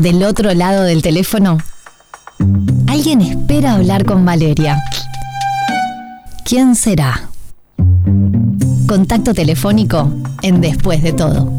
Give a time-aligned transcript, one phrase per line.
[0.00, 1.58] Del otro lado del teléfono,
[2.88, 4.82] alguien espera hablar con Valeria.
[6.42, 7.28] ¿Quién será?
[8.88, 10.10] Contacto telefónico
[10.40, 11.52] en Después de todo.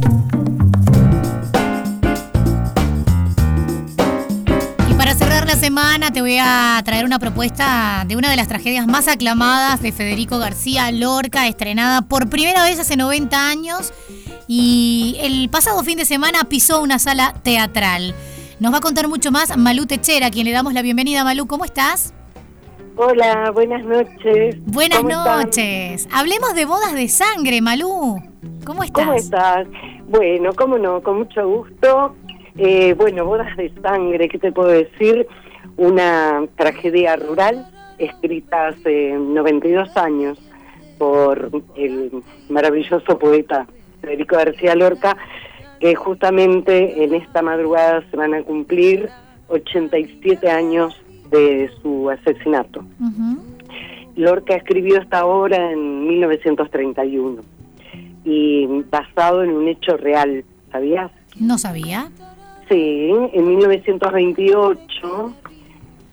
[4.89, 8.47] Y para cerrar la semana te voy a traer una propuesta de una de las
[8.47, 13.93] tragedias más aclamadas de Federico García Lorca, estrenada por primera vez hace 90 años
[14.47, 18.15] y el pasado fin de semana pisó una sala teatral.
[18.61, 21.23] Nos va a contar mucho más Malú Techera, a quien le damos la bienvenida.
[21.23, 22.13] Malú, ¿cómo estás?
[22.95, 24.55] Hola, buenas noches.
[24.67, 26.07] Buenas noches.
[26.13, 28.21] Hablemos de bodas de sangre, Malú.
[28.63, 29.03] ¿Cómo estás?
[29.03, 29.67] ¿Cómo estás?
[30.07, 32.15] Bueno, cómo no, con mucho gusto.
[32.55, 35.25] Eh, bueno, bodas de sangre, ¿qué te puedo decir?
[35.77, 37.65] Una tragedia rural
[37.97, 40.37] escrita hace 92 años
[40.99, 42.11] por el
[42.47, 43.65] maravilloso poeta
[44.01, 45.17] Federico García Lorca,
[45.81, 49.09] que justamente en esta madrugada se van a cumplir
[49.47, 50.95] 87 años
[51.31, 52.85] de su asesinato.
[54.15, 57.41] Lorca escribió esta obra en 1931
[58.23, 61.11] y basado en un hecho real, ¿sabías?
[61.39, 62.11] No sabía.
[62.69, 65.33] Sí, en 1928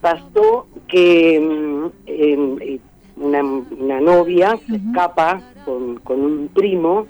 [0.00, 2.80] pasó que mm, eh,
[3.16, 7.06] una, novia se escapa con, con un primo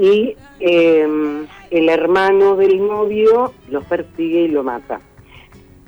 [0.00, 5.00] y em, el hermano del novio lo persigue y lo mata.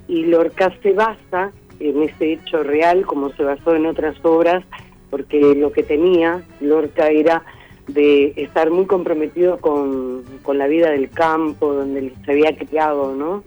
[0.06, 4.64] Y Lorca se basa en ese hecho real, como se basó en otras obras,
[5.08, 7.42] porque lo que tenía Lorca era
[7.88, 13.42] de estar muy comprometido con, la vida del campo, donde se había criado, ¿no?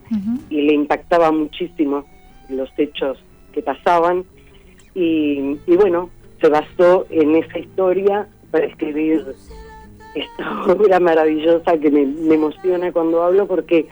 [0.50, 2.06] Y le impactaba muchísimo
[2.50, 3.20] los hechos
[3.54, 4.26] que pasaban.
[4.96, 6.10] Y, y bueno,
[6.42, 9.24] se basó en esa historia para escribir
[10.16, 13.88] esta obra maravillosa que me, emociona cuando hablo porque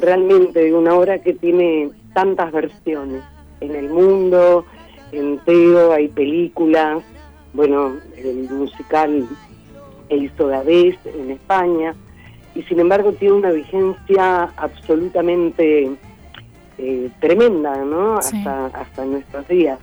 [0.00, 3.22] realmente de una obra que tiene tantas versiones
[3.60, 4.64] en el mundo
[5.12, 7.02] entero, hay películas,
[7.54, 9.26] bueno, el musical
[10.08, 11.94] El hizo vez en España,
[12.54, 15.90] y sin embargo tiene una vigencia absolutamente
[16.78, 18.18] eh, tremenda, ¿no?
[18.18, 19.78] Hasta, hasta nuestros días.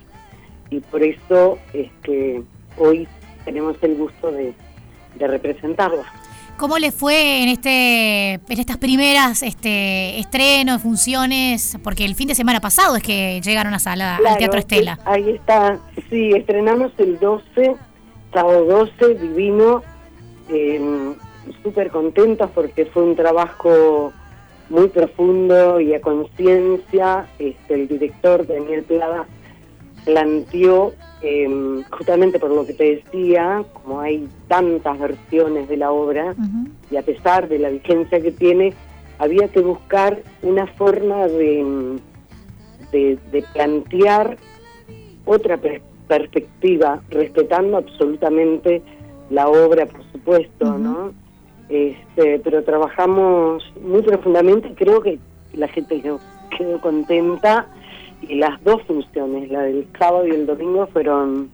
[0.70, 2.42] Y por eso es que
[2.78, 3.08] hoy
[3.46, 4.54] tenemos el gusto de
[5.16, 6.04] de representarla.
[6.58, 11.78] ¿Cómo le fue en este en estas primeras este estrenos, funciones?
[11.84, 14.98] Porque el fin de semana pasado es que llegaron a sala al Teatro Estela.
[15.04, 17.76] Ahí está, sí, estrenamos el 12,
[18.34, 19.84] sábado 12, divino,
[20.48, 21.14] eh,
[21.62, 24.14] súper contentos porque fue un trabajo
[24.70, 27.28] muy profundo y a conciencia.
[27.38, 29.28] Este, el director Daniel Plada
[30.06, 36.36] planteó eh, justamente por lo que te decía, como hay tantas versiones de la obra,
[36.92, 38.74] y a pesar de la vigencia que tiene,
[39.18, 41.98] había que buscar una forma de,
[42.92, 44.38] de, plantear
[45.26, 45.60] otra
[46.08, 48.82] perspectiva, respetando absolutamente
[49.30, 51.12] la obra, por supuesto, ¿no?
[51.70, 55.18] Este, pero trabajamos muy profundamente y creo que
[55.54, 56.20] la gente quedó
[56.82, 57.66] contenta
[58.30, 61.50] y las dos funciones, la del sábado y el domingo, fueron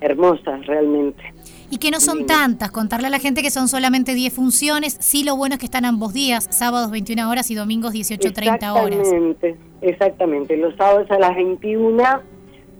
[0.00, 1.22] hermosas realmente.
[1.70, 5.22] Y que no son tantas, contarle a la gente que son solamente 10 funciones, sí
[5.22, 8.98] lo bueno es que están ambos días, sábados 21 horas y domingos 18.30 horas.
[8.98, 12.02] Exactamente, exactamente, los sábados a las 21,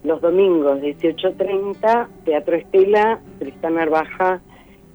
[0.03, 4.41] los domingos 18.30, Teatro Estela, Tristán Narvaja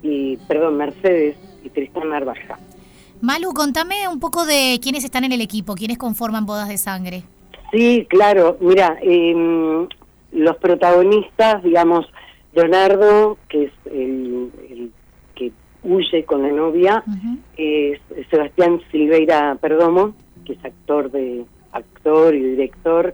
[0.04, 2.60] y, perdón, Mercedes y Tristán Narvaja.
[3.22, 7.24] Malu, contame un poco de quiénes están en el equipo, quiénes conforman Bodas de Sangre.
[7.76, 8.56] Sí, claro.
[8.62, 9.88] Mira, em,
[10.32, 12.10] los protagonistas, digamos,
[12.54, 14.92] Leonardo, que es el,
[15.36, 15.52] que
[15.84, 17.04] huye con la novia,
[17.58, 18.00] es
[18.30, 20.16] Sebastián Silveira Perdomo,
[20.46, 21.44] que es actor de
[21.74, 23.14] actor y director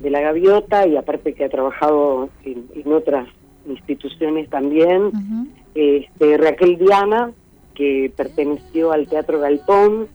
[0.00, 3.26] de La Gaviota y aparte que ha trabajado en, otras
[3.66, 5.10] instituciones también.
[5.74, 7.32] este, Raquel Diana,
[7.74, 10.08] que perteneció al Teatro Galpón,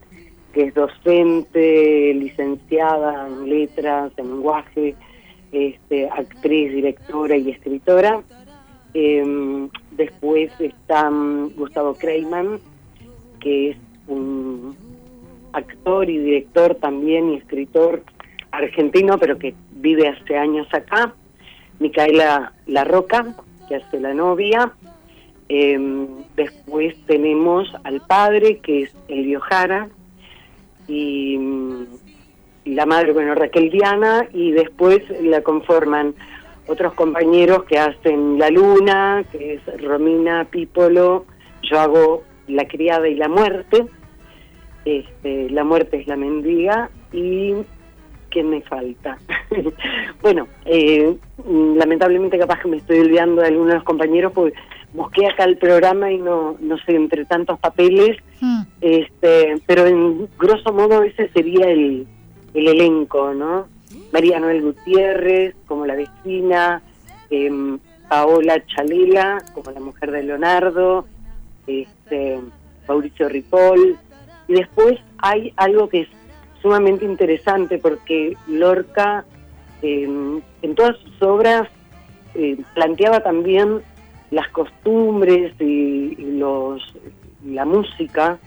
[0.52, 2.51] que es docente, licenciada
[2.82, 4.94] en letras, en lenguaje,
[5.52, 8.22] este, actriz, directora y escritora.
[8.94, 12.58] Em, después está mm, Gustavo Kreiman,
[13.40, 13.76] que es
[14.08, 14.76] un
[15.52, 18.02] actor y director también y escritor
[18.50, 21.14] argentino, pero que vive hace años acá.
[21.78, 23.34] Micaela La Roca,
[23.68, 24.72] que hace la novia.
[25.48, 26.06] Em,
[26.36, 29.88] después tenemos al padre, que es Elio Jara,
[30.88, 31.38] y,
[32.64, 36.14] la madre, bueno, Raquel Diana, y después la conforman
[36.66, 41.26] otros compañeros que hacen La Luna, que es Romina Pípolo,
[41.62, 43.86] yo hago La Criada y la Muerte,
[44.84, 47.54] este, La muerte es la mendiga y
[48.30, 49.18] ¿quién me falta?
[50.22, 51.16] bueno, eh,
[51.46, 54.58] lamentablemente capaz que me estoy olvidando de algunos de los compañeros porque
[54.92, 58.62] busqué acá el programa y no, no sé, entre tantos papeles, hmm.
[58.80, 62.06] este, pero en grosso modo ese sería el,
[62.54, 63.66] el elenco, ¿no?
[64.12, 66.82] María Noel Gutiérrez como la vecina,
[67.30, 67.78] em,
[68.08, 71.06] Paola Chalela como la mujer de Leonardo,
[71.66, 72.40] este,
[72.86, 73.96] Mauricio Ripoll,
[74.48, 76.08] y después hay algo que es
[76.60, 79.24] sumamente interesante porque Lorca
[79.82, 81.68] em, en todas sus obras
[82.34, 83.82] eh, planteaba también
[84.30, 86.82] las costumbres y, los
[87.44, 88.38] la música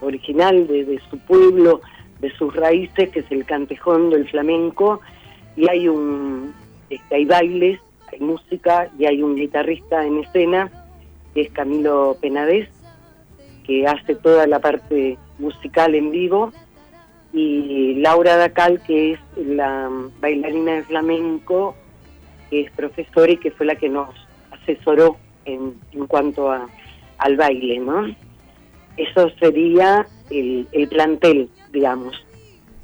[0.00, 1.80] original de, su pueblo,
[2.24, 5.00] de sus raíces, que es el cantejón del flamenco,
[5.56, 6.54] y hay un
[6.88, 7.80] este, hay bailes,
[8.10, 10.70] hay música y hay un guitarrista en escena
[11.34, 12.68] que es Camilo Penades,
[13.66, 16.52] que hace toda la parte musical en vivo,
[17.32, 19.90] y Laura Dacal, que es la
[20.20, 21.74] bailarina de flamenco,
[22.48, 24.08] que es profesora y que fue la que nos
[24.52, 26.68] asesoró en, en cuanto a,
[27.18, 28.14] al baile, ¿no?
[28.96, 32.14] Eso sería el, el plantel, digamos.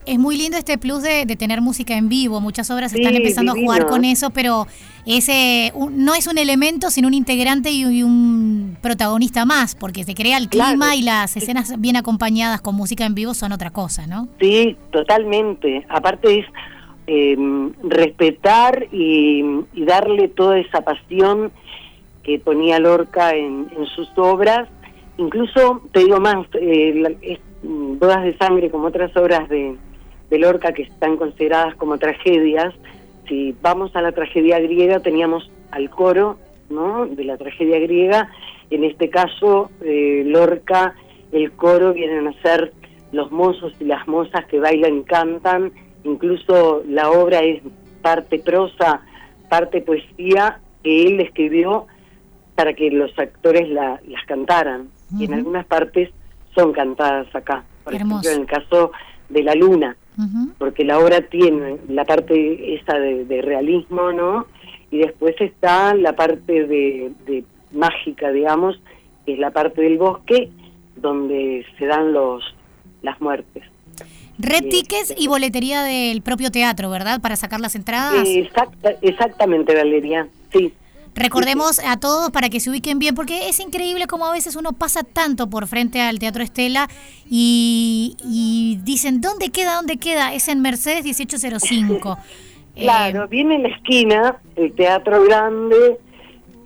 [0.06, 2.40] Es muy lindo este plus de, tener música en vivo.
[2.40, 4.66] Muchas obras están empezando a jugar con eso, pero
[5.06, 10.38] ese no es un elemento, sino un integrante y, un protagonista más, porque se crea
[10.38, 14.26] el clima y las escenas bien acompañadas con música en vivo son otra cosa, ¿no?
[14.40, 15.84] Sí, totalmente.
[15.90, 16.46] Aparte es
[17.06, 19.44] em, respetar y,
[19.75, 21.52] darle toda esa pasión
[22.22, 24.66] que ponía Lorca en, sus obras.
[25.19, 29.76] Incluso, te digo más, eh, Bodas de Sangre, como otras obras de,
[30.30, 32.74] de Lorca que están consideradas como tragedias,
[33.28, 37.06] si vamos a la tragedia griega teníamos al coro ¿no?
[37.06, 38.30] de la tragedia griega,
[38.70, 40.94] en este caso eh, Lorca,
[41.32, 42.72] el coro vienen a ser
[43.12, 45.72] los mozos y las mozas que bailan y cantan,
[46.04, 47.62] incluso la obra es
[48.02, 49.02] parte prosa,
[49.48, 51.86] parte poesía que él escribió
[52.54, 56.10] para que los actores la, las cantaran, y en algunas partes
[56.55, 58.93] son cantadas acá, por ejemplo en el caso
[59.29, 59.97] de la luna,
[60.58, 64.47] porque la obra tiene la parte esa de, realismo, ¿no?
[64.91, 68.81] Y después está la parte de, mágica, digamos,
[69.25, 70.50] que es la parte del bosque
[70.97, 72.43] donde se dan los
[73.02, 73.62] las muertes.
[74.38, 77.20] Red tickets y boletería del propio teatro, ¿verdad?
[77.20, 78.26] Para sacar las entradas.
[79.02, 80.29] exactamente, Valeria.
[80.52, 80.73] Sí.
[81.14, 84.72] Recordemos a todos para que se ubiquen bien, porque es increíble como a veces uno
[84.72, 86.88] pasa tanto por frente al Teatro Estela
[87.28, 89.74] y, dicen, ¿dónde queda?
[89.74, 90.32] ¿Dónde queda?
[90.32, 92.18] Es en Mercedes 1805.
[92.76, 95.98] claro, viene en la esquina, el Teatro Grande,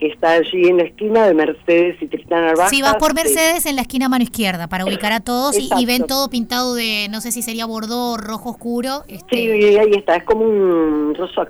[0.05, 2.69] que está allí en la esquina de Mercedes y Tristán Narvaja.
[2.69, 6.07] Si vas por Mercedes, en la esquina mano izquierda, para ubicar a todos y, ven
[6.07, 9.03] todo pintado de, no sé si sería bordó rojo oscuro.
[9.09, 9.37] Este...
[9.37, 11.47] Sí, ahí está, es como un rojo,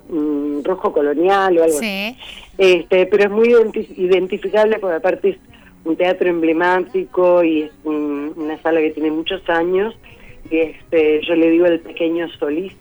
[0.63, 2.17] rojo colonial o algo sí.
[2.57, 3.53] Este, pero es muy
[3.97, 5.37] identificable porque aparte es
[5.85, 9.97] un teatro emblemático y es una sala que tiene muchos años.
[10.49, 12.73] Y este, yo le digo el pequeño Solís,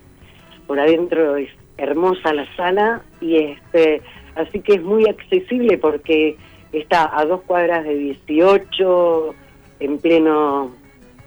[0.67, 4.03] por adentro es hermosa la sala y este
[4.35, 6.37] así que es muy accesible porque
[6.71, 9.35] está a dos cuadras de 18,
[9.79, 10.71] en pleno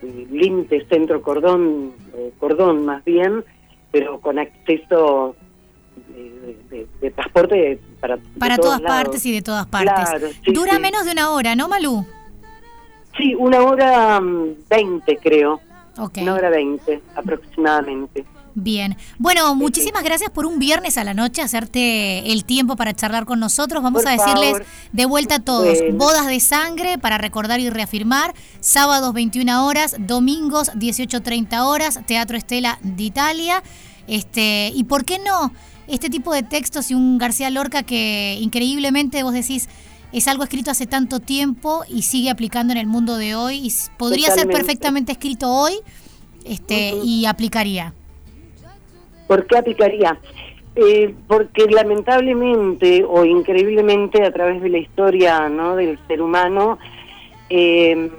[0.03, 3.45] eh, límite centro cordón, eh, cordón más bien,
[3.91, 5.37] pero con acceso
[7.01, 10.43] de, transporte para para todas partes y de todas partes.
[10.53, 12.05] Dura menos de una hora, ¿no, Malú?
[13.17, 15.61] Sí, una hora mm, veinte creo.
[16.21, 18.25] Una hora veinte aproximadamente.
[18.59, 18.97] Bien.
[19.19, 23.39] Bueno, muchísimas gracias por un viernes a la noche hacerte el tiempo para charlar con
[23.39, 23.83] nosotros.
[23.83, 25.77] Vamos a decirles de vuelta a todos.
[25.93, 28.35] Bodas de sangre para recordar y reafirmar.
[28.61, 33.63] Sábados 21 horas, domingos 18.30 horas, Teatro Estela de Italia.
[34.07, 35.53] Este, y por qué no
[35.87, 39.69] este tipo de textos y un García Lorca que increíblemente vos decís
[40.13, 43.73] es algo escrito hace tanto tiempo y sigue aplicando en el mundo de hoy y
[43.99, 45.75] podría ser perfectamente escrito hoy
[46.47, 47.93] este y aplicaría.
[49.27, 50.19] ¿Por qué aplicaría?
[50.75, 55.75] Eh, porque lamentablemente o increíblemente a través de la historia ¿no?
[55.75, 56.79] del ser humano
[57.49, 58.11] eh,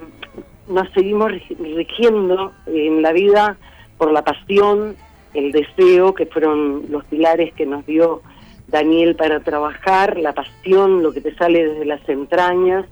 [0.67, 3.57] nos seguimos rigiendo en la vida
[3.97, 4.95] por la pasión,
[5.33, 8.21] el deseo, que fueron los pilares que nos dio
[8.67, 12.85] Daniel para trabajar, la pasión, lo que te sale desde las entrañas,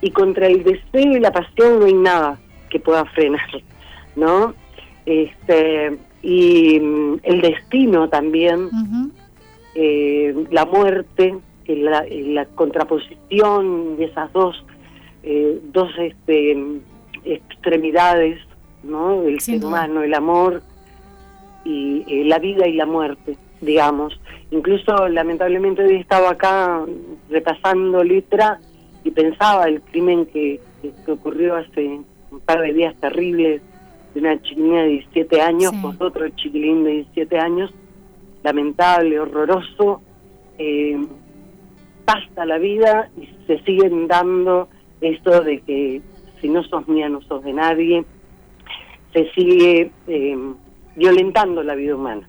[0.00, 2.38] y contra el deseo y la pasión no hay nada
[2.70, 3.48] que pueda frenar,
[4.16, 4.54] ¿no?
[5.06, 8.68] Este, y mm, el destino también,
[9.74, 11.36] eh, la muerte,
[11.66, 14.64] la, la, contraposición de esas dos,
[15.22, 16.56] eh, dos este,
[17.24, 18.38] extremidades
[18.82, 19.22] ¿no?
[19.22, 20.62] El ser humano, el amor
[21.64, 24.18] y eh, la vida y la muerte, digamos.
[24.50, 26.84] Incluso, lamentablemente, hoy estaba acá
[27.30, 28.58] repasando letra
[29.04, 32.00] y pensaba el crimen que, que, ocurrió hace
[32.30, 33.62] un par de días terribles
[34.14, 37.72] de una chiquilina de 17 años, con otro chiquilín de 17 años,
[38.42, 40.02] lamentable, horroroso,
[40.58, 41.00] eh,
[42.04, 44.68] pasa la vida y se siguen dando
[45.00, 46.02] esto de que
[46.40, 48.04] si no sos mía no sos de nadie,
[49.12, 50.36] se sigue eh,
[50.96, 52.28] violentando la vida humana.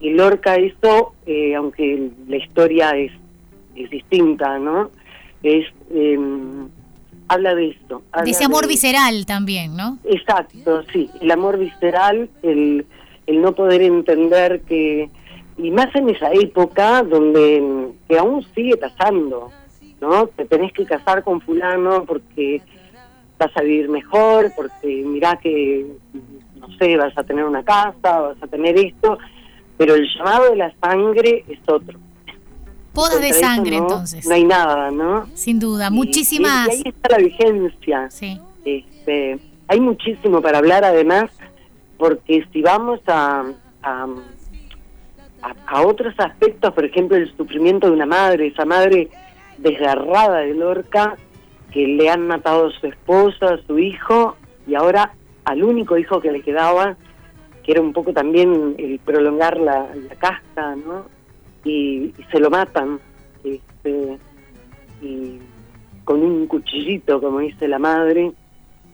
[0.00, 3.12] Y Lorca eso, eh, aunque la historia es,
[3.74, 4.90] es distinta, ¿no?
[5.42, 6.68] Es em,
[7.28, 8.02] habla de esto.
[8.24, 9.98] de ese amor visceral también, ¿no?
[10.04, 12.86] Exacto, sí, el amor visceral, el,
[13.26, 15.10] el no poder entender que,
[15.58, 19.50] y más en esa época donde que aún sigue pasando,
[20.00, 20.26] ¿no?
[20.28, 22.62] Te tenés que casar con fulano porque
[23.38, 25.86] vas a vivir mejor, porque mirá que,
[26.56, 29.18] no sé, vas a tener una casa, vas a tener esto,
[29.76, 31.98] pero el llamado de la sangre es otro.
[32.96, 34.26] Podas de sangre, entonces.
[34.26, 35.28] No hay nada, ¿no?
[35.34, 36.68] Sin duda, muchísimas.
[36.68, 38.10] Y, ahí está la vigencia.
[38.10, 38.40] Sí.
[38.64, 39.38] Este,
[39.68, 41.30] hay muchísimo para hablar, además,
[41.98, 43.44] porque si vamos a,
[43.82, 44.06] a,
[45.66, 49.10] a, otros aspectos, por ejemplo, el sufrimiento de una madre, esa madre
[49.58, 51.16] desgarrada de Lorca,
[51.72, 54.36] que le han matado a su esposa, a su hijo,
[54.66, 55.12] y ahora
[55.44, 56.96] al único hijo que le quedaba,
[57.62, 61.15] que era un poco también el prolongar la, la casta, ¿no?
[61.66, 63.00] Y, se lo matan
[63.44, 64.18] este,
[65.02, 65.38] y
[66.04, 68.32] con un cuchillito, como dice la madre,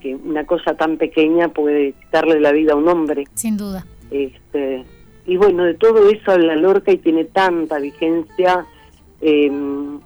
[0.00, 3.24] que una cosa tan pequeña puede quitarle la vida a un hombre.
[3.34, 3.86] Sin duda.
[4.10, 4.84] Este,
[5.26, 8.66] y bueno, de todo eso habla Lorca y tiene tanta vigencia.
[9.20, 10.00] Em,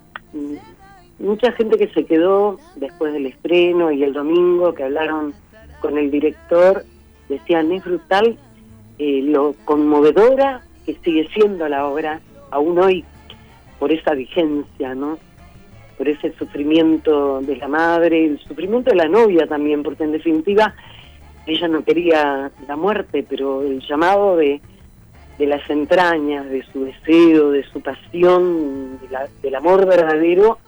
[1.18, 5.32] mucha gente que se quedó después del estreno y el domingo que hablaron
[5.80, 6.84] con el director
[7.28, 8.36] decían es brutal
[8.98, 13.04] eh, lo conmovedora que sigue siendo la obra aún hoy
[13.78, 15.18] por esa vigencia, ¿no?
[15.98, 20.74] Por ese sufrimiento de la madre, el sufrimiento de la novia también, porque en definitiva
[21.46, 24.60] ella no quería la muerte, pero el llamado de,
[25.38, 28.98] de las entrañas, de su deseo, de su pasión,
[29.42, 30.58] del amor verdadero,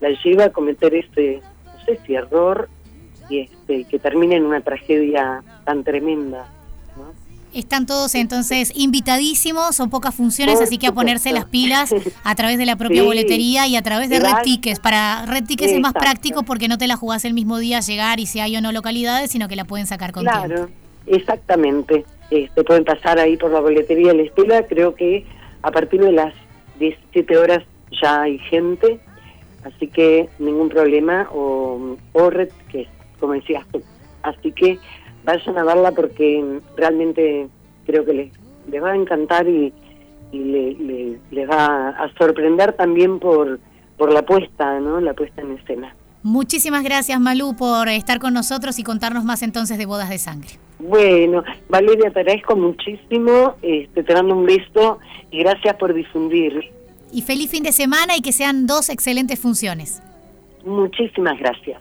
[0.00, 2.68] la lleva a cometer este, no sé si error,
[3.28, 6.46] y este, que termina en una tragedia tan tremenda.
[7.54, 11.94] Están todos entonces invitadísimos, son pocas funciones, así que a ponerse las pilas
[12.24, 14.80] a través de la propia boletería y a través de Red Tickets.
[14.80, 18.18] Para Red Tickets es más práctico porque no te la jugás el mismo día llegar
[18.18, 20.68] y si hay o no localidades, sino que la pueden sacar con Claro,
[21.06, 22.04] exactamente.
[22.30, 25.24] Este, pueden pasar ahí por la boletería de la Estela, creo que
[25.62, 26.34] a partir de las
[26.80, 27.62] 17 horas
[28.02, 28.98] ya hay gente,
[29.62, 32.88] así que ningún problema, o, o Red, que
[33.20, 33.82] como decías tú.
[34.22, 34.78] Así que
[35.24, 37.48] vayan a verla porque realmente
[37.86, 38.32] creo que les,
[38.70, 39.72] les va a encantar y,
[40.32, 43.60] le, les va a sorprender también por,
[43.96, 45.00] por la puesta, ¿no?
[45.00, 45.94] La puesta en escena.
[46.24, 50.58] Muchísimas gracias, Malú, por estar con nosotros y contarnos más entonces de Bodas de Sangre.
[50.78, 54.98] Bueno, Valeria, te agradezco muchísimo, este, te mando un beso
[55.30, 56.72] y gracias por difundir.
[57.12, 60.02] Y feliz fin de semana y que sean dos excelentes funciones.
[60.64, 61.80] Muchísimas gracias.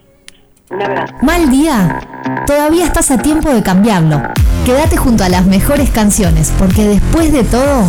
[1.22, 2.00] ¿Mal día?
[2.48, 4.22] Todavía estás a tiempo de cambiarlo.
[4.65, 7.84] Quédate junto a las mejores canciones, porque después de todo,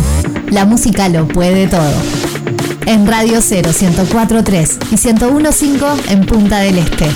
[0.51, 1.93] la música lo puede todo.
[2.85, 7.09] En Radio 0 1043 y 1015 en Punta del Este.